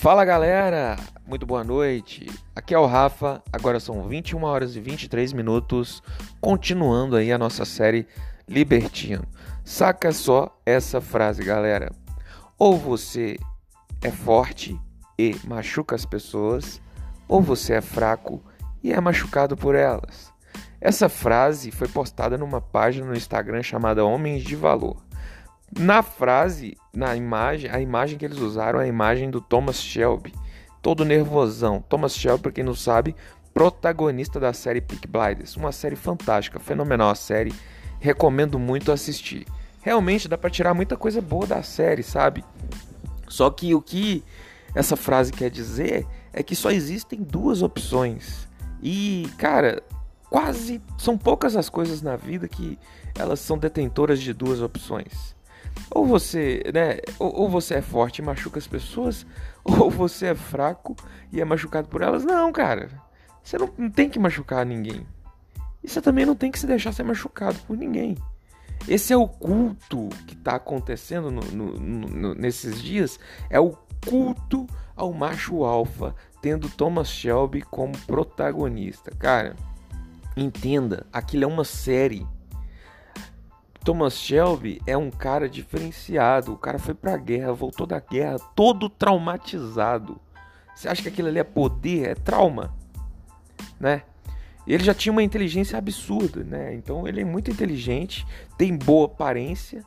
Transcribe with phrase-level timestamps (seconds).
[0.00, 2.24] Fala galera, muito boa noite.
[2.56, 3.42] Aqui é o Rafa.
[3.52, 6.02] Agora são 21 horas e 23 minutos,
[6.40, 8.06] continuando aí a nossa série
[8.48, 9.22] Libertino.
[9.62, 11.92] Saca só essa frase, galera.
[12.58, 13.36] Ou você
[14.00, 14.74] é forte
[15.18, 16.80] e machuca as pessoas,
[17.28, 18.42] ou você é fraco
[18.82, 20.32] e é machucado por elas.
[20.80, 24.96] Essa frase foi postada numa página no Instagram chamada Homens de Valor.
[25.78, 30.34] Na frase, na imagem, a imagem que eles usaram é a imagem do Thomas Shelby,
[30.82, 31.80] todo nervosão.
[31.88, 33.14] Thomas Shelby, para quem não sabe,
[33.54, 37.54] protagonista da série Peak Blinders, uma série fantástica, fenomenal a série,
[38.00, 39.46] recomendo muito assistir.
[39.80, 42.44] Realmente dá para tirar muita coisa boa da série, sabe?
[43.28, 44.24] Só que o que
[44.74, 48.48] essa frase quer dizer é que só existem duas opções.
[48.82, 49.82] E, cara,
[50.28, 52.76] quase são poucas as coisas na vida que
[53.16, 55.38] elas são detentoras de duas opções.
[55.90, 59.26] Ou você, né, ou, ou, você é forte e machuca as pessoas,
[59.64, 60.96] ou você é fraco
[61.32, 62.24] e é machucado por elas.
[62.24, 62.88] Não, cara.
[63.42, 65.06] Você não, não tem que machucar ninguém.
[65.82, 68.16] E você também não tem que se deixar ser machucado por ninguém.
[68.88, 73.18] Esse é o culto que está acontecendo no, no, no, nesses dias.
[73.48, 79.10] É o culto ao macho alfa, tendo Thomas Shelby como protagonista.
[79.18, 79.56] Cara,
[80.36, 82.26] entenda, aquilo é uma série
[83.84, 86.52] Thomas Shelby é um cara diferenciado.
[86.52, 90.20] O cara foi pra guerra, voltou da guerra todo traumatizado.
[90.74, 92.74] Você acha que aquilo ali é poder, é trauma?
[93.78, 94.02] Né?
[94.66, 96.74] Ele já tinha uma inteligência absurda, né?
[96.74, 99.84] Então ele é muito inteligente, tem boa aparência.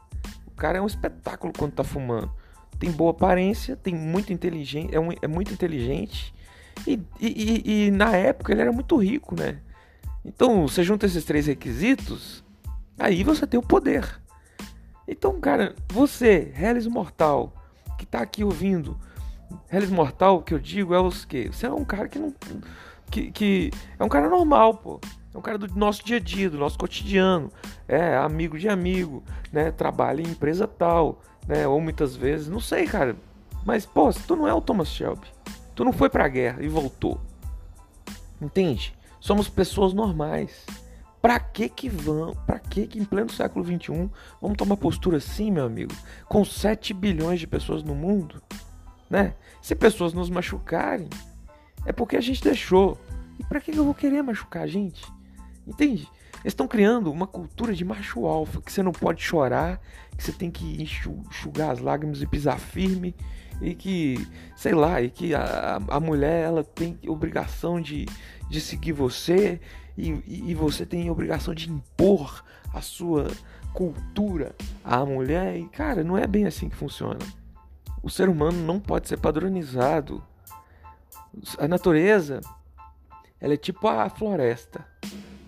[0.47, 2.31] O cara é um espetáculo quando tá fumando.
[2.79, 6.33] Tem boa aparência, tem muito inteligente, é, um, é muito inteligente.
[6.87, 9.59] E, e, e, na época ele era muito rico, né?
[10.25, 12.42] Então você junta esses três requisitos,
[12.97, 14.21] Aí você tem o poder.
[15.07, 17.53] Então, cara, você, Hellis Mortal,
[17.97, 18.97] que tá aqui ouvindo,
[19.71, 21.47] Hellis Mortal, que eu digo é os que?
[21.47, 22.33] Você é um cara que não.
[23.09, 24.99] Que, que é um cara normal, pô.
[25.33, 27.51] É um cara do nosso dia a dia, do nosso cotidiano.
[27.87, 29.71] É amigo de amigo, né?
[29.71, 31.67] Trabalha em empresa tal, né?
[31.67, 33.15] Ou muitas vezes, não sei, cara.
[33.65, 35.27] Mas, pô, tu não é o Thomas Shelby.
[35.75, 37.19] Tu não foi pra guerra e voltou.
[38.41, 38.95] Entende?
[39.19, 40.65] Somos pessoas normais.
[41.23, 44.09] Pra que que vão, pra que que em pleno século 21
[44.41, 45.93] vamos tomar postura assim, meu amigo?
[46.25, 48.43] Com 7 bilhões de pessoas no mundo,
[49.09, 49.33] né?
[49.61, 51.07] Se pessoas nos machucarem,
[51.85, 52.99] é porque a gente deixou.
[53.39, 55.01] E pra que eu vou querer machucar a gente?
[55.65, 56.09] Entende?
[56.43, 59.79] Eles estão criando uma cultura de macho alfa, que você não pode chorar,
[60.17, 63.15] que você tem que enxugar as lágrimas e pisar firme,
[63.61, 68.05] e que, sei lá, e que a, a mulher ela tem obrigação de,
[68.49, 69.61] de seguir você,
[69.97, 72.43] e, e você tem obrigação de impor
[72.73, 73.27] a sua
[73.73, 75.57] cultura à mulher.
[75.57, 77.19] E, cara, não é bem assim que funciona.
[78.01, 80.23] O ser humano não pode ser padronizado.
[81.57, 82.41] A natureza,
[83.39, 84.85] ela é tipo a floresta.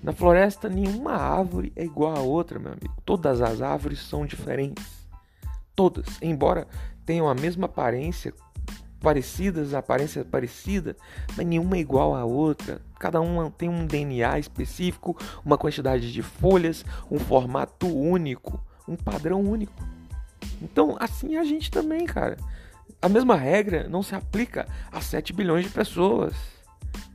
[0.01, 2.95] Na floresta, nenhuma árvore é igual a outra, meu amigo.
[3.03, 5.07] Todas as árvores são diferentes.
[5.75, 6.67] Todas, embora
[7.05, 8.33] tenham a mesma aparência,
[9.05, 10.97] parecidas, aparência é parecida,
[11.37, 12.81] mas nenhuma é igual à outra.
[12.99, 19.41] Cada uma tem um DNA específico, uma quantidade de folhas, um formato único, um padrão
[19.41, 19.71] único.
[20.59, 22.35] Então, assim é a gente também, cara.
[22.99, 26.33] A mesma regra não se aplica a 7 bilhões de pessoas.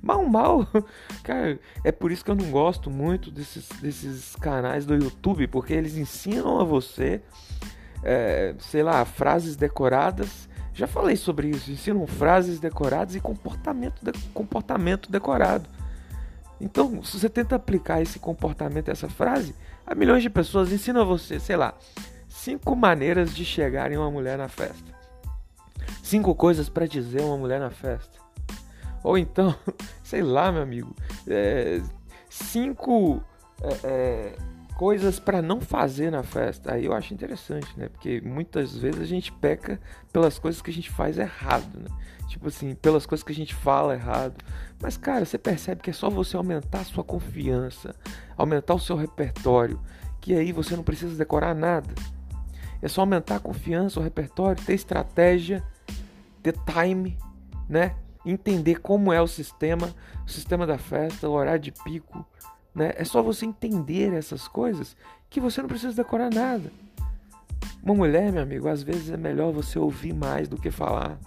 [0.00, 0.68] Mal, mal.
[1.24, 5.72] Cara, é por isso que eu não gosto muito desses, desses canais do YouTube, porque
[5.72, 7.20] eles ensinam a você,
[8.04, 10.48] é, sei lá, frases decoradas
[10.80, 11.70] já falei sobre isso.
[11.70, 15.68] Ensinam frases decoradas e comportamento, de, comportamento decorado.
[16.58, 19.54] Então, se você tenta aplicar esse comportamento, essa frase,
[19.86, 21.74] a milhões de pessoas ensinam você, sei lá,
[22.28, 24.98] cinco maneiras de chegar em uma mulher na festa.
[26.02, 28.18] Cinco coisas para dizer uma mulher na festa.
[29.02, 29.54] Ou então,
[30.02, 30.96] sei lá, meu amigo,
[31.28, 31.82] é,
[32.28, 33.22] cinco
[33.62, 34.36] é, é,
[34.80, 36.72] coisas para não fazer na festa.
[36.72, 37.90] Aí eu acho interessante, né?
[37.90, 39.78] Porque muitas vezes a gente peca
[40.10, 41.94] pelas coisas que a gente faz errado, né?
[42.26, 44.42] Tipo assim, pelas coisas que a gente fala errado.
[44.80, 47.94] Mas, cara, você percebe que é só você aumentar a sua confiança,
[48.38, 49.78] aumentar o seu repertório,
[50.18, 51.94] que aí você não precisa decorar nada.
[52.80, 55.62] É só aumentar a confiança, o repertório, ter estratégia,
[56.42, 57.18] ter time,
[57.68, 57.96] né?
[58.24, 59.94] Entender como é o sistema,
[60.26, 62.26] o sistema da festa, o horário de pico,
[62.74, 62.92] né?
[62.96, 64.96] É só você entender essas coisas
[65.28, 66.72] que você não precisa decorar nada.
[67.82, 71.18] Uma mulher, meu amigo, às vezes é melhor você ouvir mais do que falar.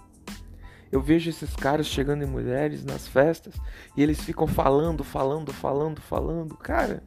[0.90, 3.54] Eu vejo esses caras chegando em mulheres nas festas
[3.96, 6.56] e eles ficam falando, falando, falando, falando.
[6.56, 7.02] Cara,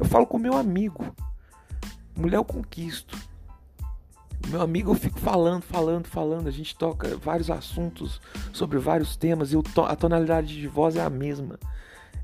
[0.00, 1.14] eu falo com meu amigo.
[2.16, 3.18] Mulher eu conquisto.
[4.48, 6.48] Meu amigo, eu fico falando, falando, falando.
[6.48, 8.22] A gente toca vários assuntos
[8.52, 11.58] sobre vários temas e a tonalidade de voz é a mesma.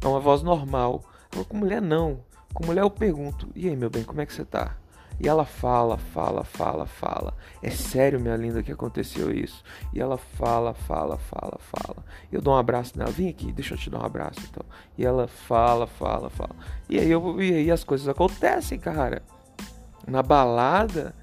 [0.00, 1.04] É uma voz normal.
[1.48, 2.20] Com mulher, não.
[2.52, 4.76] Com mulher, eu pergunto: E aí, meu bem, como é que você tá?
[5.20, 7.34] E ela fala, fala, fala, fala.
[7.62, 9.62] É sério, minha linda, que aconteceu isso.
[9.92, 12.04] E ela fala, fala, fala, fala.
[12.30, 13.10] Eu dou um abraço nela.
[13.10, 14.64] Vem aqui, deixa eu te dar um abraço então.
[14.98, 16.56] E ela fala, fala, fala.
[16.88, 19.22] E aí, eu, e aí as coisas acontecem, cara.
[20.06, 21.14] Na balada,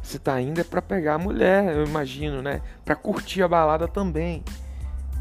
[0.00, 2.62] você tá indo é pra pegar a mulher, eu imagino, né?
[2.84, 4.44] Pra curtir a balada também.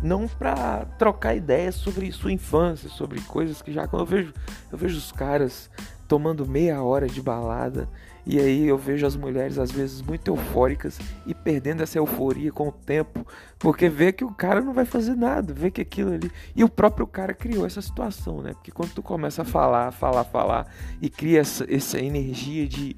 [0.02, 3.88] Não pra trocar ideias sobre sua infância, sobre coisas que já.
[3.88, 4.34] Quando eu vejo,
[4.72, 5.70] eu vejo os caras
[6.08, 7.90] tomando meia hora de balada
[8.30, 12.68] e aí eu vejo as mulheres às vezes muito eufóricas e perdendo essa euforia com
[12.68, 13.26] o tempo,
[13.58, 16.30] porque vê que o cara não vai fazer nada, vê que aquilo ali.
[16.54, 18.52] E o próprio cara criou essa situação, né?
[18.52, 20.68] Porque quando tu começa a falar, falar, falar
[21.02, 22.98] e cria essa, essa energia de,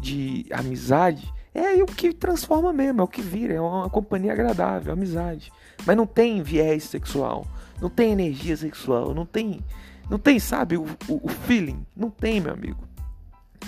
[0.00, 4.92] de amizade, é o que transforma mesmo, é o que vira, é uma companhia agradável,
[4.92, 5.52] amizade.
[5.84, 7.46] Mas não tem viés sexual,
[7.80, 9.60] não tem energia sexual, não tem,
[10.08, 12.88] não tem, sabe, o, o, o feeling, não tem, meu amigo.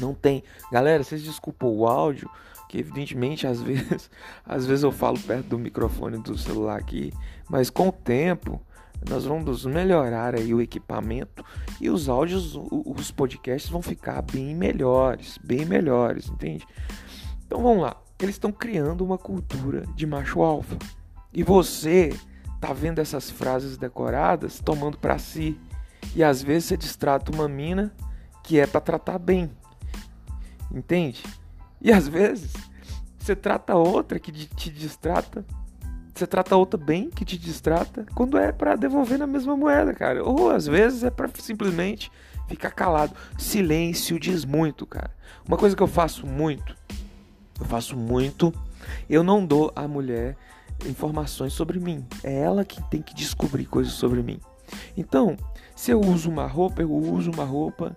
[0.01, 0.43] Não tem.
[0.71, 2.31] Galera, vocês desculpam o áudio,
[2.69, 4.11] que evidentemente às vezes,
[4.45, 7.13] às vezes eu falo perto do microfone do celular aqui,
[7.49, 8.61] mas com o tempo
[9.09, 11.45] nós vamos melhorar aí o equipamento
[11.81, 16.65] e os áudios, os podcasts vão ficar bem melhores, bem melhores, entende?
[17.53, 17.99] Então vamos lá.
[18.19, 20.79] Eles estão criando uma cultura de macho alfa.
[21.35, 22.19] E você
[22.59, 25.61] tá vendo essas frases decoradas tomando para si.
[26.17, 27.95] E às vezes você distrata uma mina
[28.43, 29.51] que é para tratar bem,
[30.75, 31.23] Entende?
[31.79, 32.55] E às vezes
[33.19, 35.45] você trata outra que te distrata.
[36.15, 40.25] Você trata outra bem que te distrata quando é para devolver na mesma moeda, cara.
[40.25, 42.11] Ou às vezes é para simplesmente
[42.49, 43.15] ficar calado.
[43.37, 45.11] Silêncio diz muito, cara.
[45.47, 46.75] Uma coisa que eu faço muito,
[47.63, 48.53] eu faço muito,
[49.09, 50.37] eu não dou à mulher
[50.85, 52.05] informações sobre mim.
[52.23, 54.41] É ela que tem que descobrir coisas sobre mim.
[54.97, 55.37] Então,
[55.77, 57.97] se eu uso uma roupa, eu uso uma roupa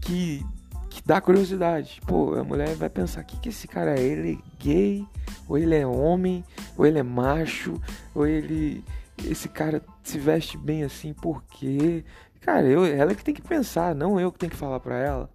[0.00, 0.44] que
[0.88, 2.00] que dá curiosidade.
[2.06, 4.00] Pô, a mulher vai pensar: o que, que esse cara é?
[4.00, 5.06] Ele é gay?
[5.48, 6.44] Ou ele é homem?
[6.78, 7.80] Ou ele é macho?
[8.14, 8.84] Ou ele.
[9.24, 12.04] Esse cara se veste bem assim por quê?
[12.40, 15.30] Cara, eu, ela que tem que pensar, não eu que tenho que falar para ela.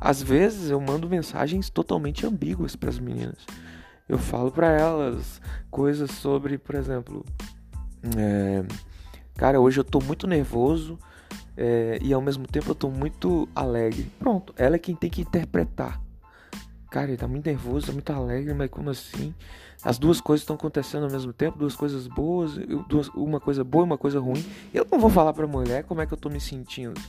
[0.00, 3.44] Às vezes eu mando mensagens totalmente ambíguas para as meninas.
[4.08, 7.24] Eu falo para elas coisas sobre, por exemplo,
[8.16, 8.64] é,
[9.36, 10.98] cara, hoje eu tô muito nervoso
[11.56, 14.10] é, e ao mesmo tempo eu tô muito alegre.
[14.18, 16.00] Pronto, ela é quem tem que interpretar.
[16.90, 19.32] Cara, ele tá muito nervoso, tá muito alegre, mas como assim?
[19.84, 22.52] As duas coisas estão acontecendo ao mesmo tempo, duas coisas boas,
[22.88, 24.44] duas, uma coisa boa e uma coisa ruim.
[24.74, 27.00] Eu não vou falar pra mulher como é que eu tô me sentindo.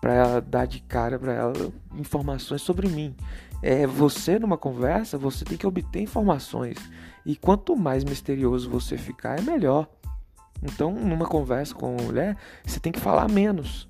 [0.00, 3.14] Pra ela dar de cara pra ela informações sobre mim.
[3.62, 6.78] É, você numa conversa, você tem que obter informações.
[7.26, 9.88] E quanto mais misterioso você ficar, é melhor.
[10.62, 13.88] Então, numa conversa com uma mulher, você tem que falar menos.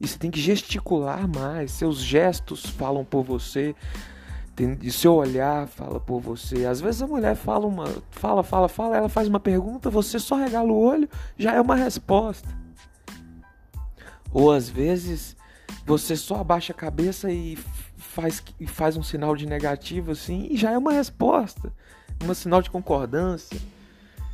[0.00, 1.72] E você tem que gesticular mais.
[1.72, 3.74] Seus gestos falam por você.
[4.80, 6.66] E seu olhar fala por você.
[6.66, 7.86] Às vezes a mulher fala uma.
[8.10, 11.74] Fala, fala, fala, ela faz uma pergunta, você só regala o olho, já é uma
[11.74, 12.48] resposta.
[14.32, 15.36] Ou às vezes
[15.84, 17.58] você só abaixa a cabeça e
[17.96, 21.72] faz, e faz um sinal de negativo assim, e já é uma resposta.
[22.24, 23.58] Um sinal de concordância,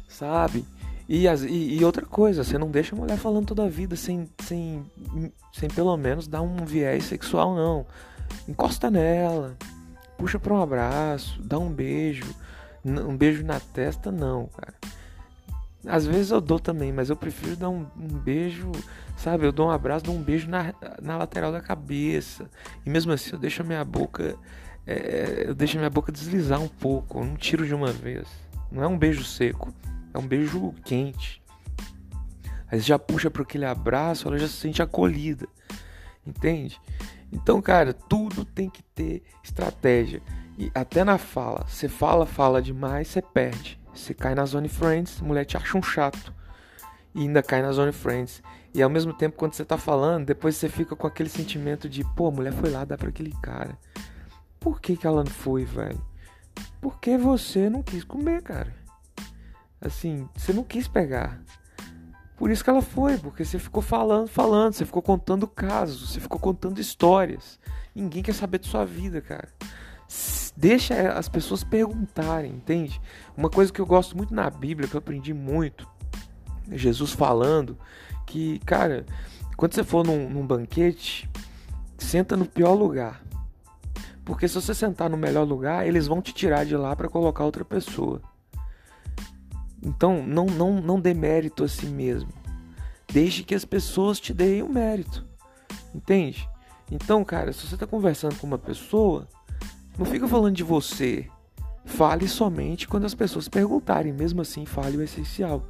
[0.07, 0.65] sabe?
[1.09, 4.29] E, e, e, outra coisa, você não deixa a mulher falando toda a vida sem,
[4.43, 4.85] sem,
[5.55, 7.87] sem pelo menos dar um viés sexual, não.
[8.47, 9.57] Encosta nela,
[10.19, 12.27] puxa para um abraço, dá um beijo.
[12.85, 14.75] Um beijo na testa, não, cara.
[15.87, 18.73] Às vezes eu dou também, mas eu prefiro dar um, um beijo,
[19.17, 19.47] sabe?
[19.47, 22.51] Eu dou um abraço, dou um beijo na, na lateral da cabeça.
[22.85, 24.37] E mesmo assim eu deixo a minha boca.
[24.87, 28.27] É, eu deixo a minha boca deslizar um pouco, eu não tiro de uma vez.
[28.73, 29.73] Não é um beijo seco.
[30.13, 31.43] É um beijo quente.
[32.71, 35.47] Aí você já puxa para aquele abraço, ela já se sente acolhida.
[36.27, 36.81] Entende?
[37.33, 40.21] Então, cara, tudo tem que ter estratégia.
[40.59, 41.65] E até na fala.
[41.69, 43.78] Você fala, fala demais, você perde.
[43.99, 46.33] Você cai na zone friends, mulher te acha um chato.
[47.15, 48.43] E ainda cai na zone friends.
[48.73, 52.05] E ao mesmo tempo, quando você tá falando, depois você fica com aquele sentimento de,
[52.15, 53.77] pô, a mulher foi lá dar para aquele cara.
[54.61, 56.01] Por que, que ela não foi, velho?
[56.81, 58.73] Porque você não quis comer, cara.
[59.81, 61.41] Assim, você não quis pegar.
[62.37, 66.21] Por isso que ela foi, porque você ficou falando, falando, você ficou contando casos, você
[66.21, 67.59] ficou contando histórias.
[67.95, 69.49] Ninguém quer saber de sua vida, cara.
[70.59, 73.01] Deixa as pessoas perguntarem, entende?
[73.37, 75.89] Uma coisa que eu gosto muito na Bíblia, que eu aprendi muito,
[76.69, 77.79] é Jesus falando
[78.27, 79.07] que, cara,
[79.57, 81.31] quando você for num, num banquete,
[81.97, 83.23] senta no pior lugar.
[84.25, 87.45] Porque se você sentar no melhor lugar, eles vão te tirar de lá para colocar
[87.45, 88.21] outra pessoa.
[89.81, 92.33] Então, não, não, não dê mérito a si mesmo.
[93.07, 95.25] Deixe que as pessoas te deem o mérito.
[95.95, 96.51] Entende?
[96.91, 99.29] Então, cara, se você está conversando com uma pessoa,
[99.99, 101.27] não fica falando de você.
[101.85, 104.13] Fale somente quando as pessoas perguntarem.
[104.13, 105.65] Mesmo assim, fale o essencial.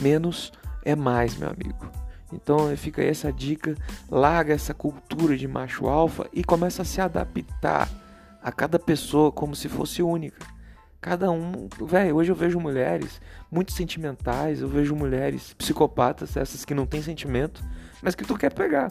[0.00, 0.52] Menos
[0.84, 1.90] é mais, meu amigo.
[2.32, 3.76] Então fica aí essa dica,
[4.10, 7.88] larga essa cultura de macho alfa e começa a se adaptar
[8.42, 10.46] a cada pessoa como se fosse única.
[11.00, 13.20] Cada um, velho, hoje eu vejo mulheres
[13.50, 17.62] muito sentimentais, eu vejo mulheres psicopatas, essas que não têm sentimento,
[18.00, 18.90] mas que tu quer pegar.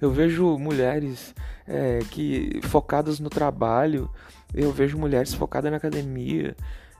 [0.00, 1.34] Eu vejo mulheres
[1.66, 4.10] é, que focadas no trabalho,
[4.54, 6.56] eu vejo mulheres focadas na academia,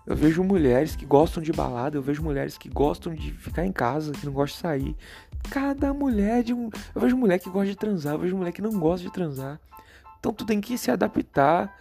[0.06, 3.72] eu vejo mulheres que gostam de balada, eu vejo mulheres que gostam de ficar em
[3.72, 4.96] casa, que não gostam de sair.
[5.50, 6.70] Cada mulher de um.
[6.94, 9.60] Eu vejo mulher que gosta de transar, eu vejo mulher que não gosta de transar.
[10.18, 11.76] Então tu tem que se adaptar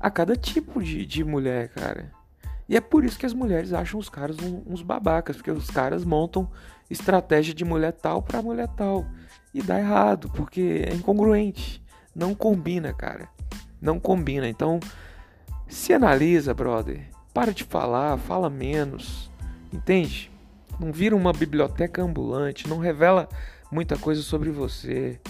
[0.00, 2.10] a cada tipo de, de mulher, cara.
[2.68, 6.04] E é por isso que as mulheres acham os caras uns babacas, porque os caras
[6.04, 6.50] montam
[6.90, 9.06] estratégia de mulher tal para mulher tal.
[9.58, 11.82] E dá errado, porque é incongruente.
[12.14, 13.28] Não combina, cara.
[13.82, 14.48] Não combina.
[14.48, 14.78] Então,
[15.66, 17.08] se analisa, brother.
[17.34, 19.28] Para de falar, fala menos.
[19.72, 20.30] Entende?
[20.78, 23.28] Não vira uma biblioteca ambulante, não revela
[23.68, 25.20] muita coisa sobre você.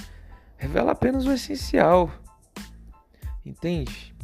[0.59, 2.11] Revela apenas o essencial.
[3.47, 4.15] Entende?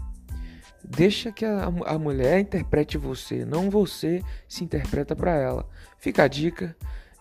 [0.84, 5.66] Deixa que a, a mulher interprete você, não você se interpreta para ela.
[5.96, 6.76] Fica a dica.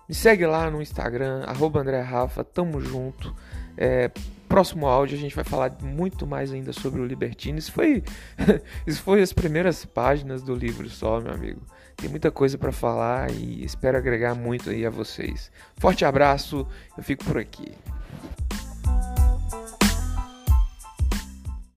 [0.08, 3.34] Me segue lá no Instagram, arroba André Rafa, tamo junto.
[3.78, 4.12] É,
[4.54, 7.58] próximo áudio a gente vai falar muito mais ainda sobre o Libertino.
[7.58, 8.04] Isso foi,
[8.86, 11.62] isso foi as primeiras páginas do livro só, meu amigo.
[11.96, 15.52] Tem muita coisa para falar e espero agregar muito aí a vocês.
[15.78, 16.68] Forte abraço,
[16.98, 17.72] eu fico por aqui.